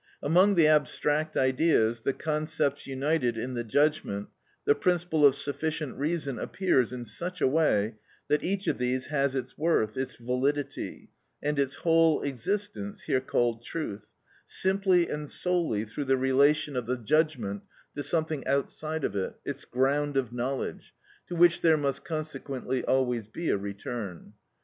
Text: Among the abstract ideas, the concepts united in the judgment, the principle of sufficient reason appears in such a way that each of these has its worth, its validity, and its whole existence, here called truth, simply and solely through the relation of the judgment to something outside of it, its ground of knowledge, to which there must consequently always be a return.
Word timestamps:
Among 0.23 0.55
the 0.55 0.65
abstract 0.65 1.37
ideas, 1.37 1.99
the 2.01 2.11
concepts 2.13 2.87
united 2.87 3.37
in 3.37 3.53
the 3.53 3.63
judgment, 3.63 4.29
the 4.65 4.73
principle 4.73 5.23
of 5.27 5.35
sufficient 5.35 5.95
reason 5.95 6.39
appears 6.39 6.91
in 6.91 7.05
such 7.05 7.39
a 7.39 7.47
way 7.47 7.97
that 8.27 8.43
each 8.43 8.65
of 8.65 8.79
these 8.79 9.05
has 9.13 9.35
its 9.35 9.59
worth, 9.59 9.95
its 9.97 10.15
validity, 10.15 11.11
and 11.43 11.59
its 11.59 11.75
whole 11.75 12.23
existence, 12.23 13.03
here 13.03 13.21
called 13.21 13.63
truth, 13.63 14.07
simply 14.43 15.07
and 15.07 15.29
solely 15.29 15.83
through 15.85 16.05
the 16.05 16.17
relation 16.17 16.75
of 16.75 16.87
the 16.87 16.97
judgment 16.97 17.61
to 17.93 18.01
something 18.01 18.47
outside 18.47 19.03
of 19.03 19.15
it, 19.15 19.35
its 19.45 19.65
ground 19.65 20.17
of 20.17 20.33
knowledge, 20.33 20.95
to 21.27 21.35
which 21.35 21.61
there 21.61 21.77
must 21.77 22.03
consequently 22.03 22.83
always 22.85 23.27
be 23.27 23.49
a 23.51 23.55
return. 23.59 24.33